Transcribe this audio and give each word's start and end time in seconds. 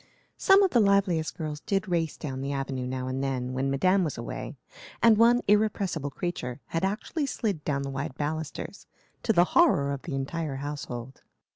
Some 0.39 0.63
of 0.63 0.71
the 0.71 0.79
liveliest 0.79 1.37
girls 1.37 1.59
did 1.59 1.87
race 1.87 2.17
down 2.17 2.41
the 2.41 2.51
avenue 2.53 2.87
now 2.87 3.07
and 3.07 3.23
then, 3.23 3.53
when 3.53 3.69
Madame 3.69 4.03
was 4.03 4.17
away, 4.17 4.55
and 4.99 5.15
one 5.15 5.43
irrepressible 5.47 6.09
creature 6.09 6.59
had 6.69 6.83
actually 6.83 7.27
slid 7.27 7.63
down 7.63 7.83
the 7.83 7.91
wide 7.91 8.15
balusters, 8.15 8.87
to 9.21 9.31
the 9.31 9.43
horror 9.53 9.91
of 9.93 10.01
the 10.01 10.15
entire 10.15 10.55
household. 10.55 11.21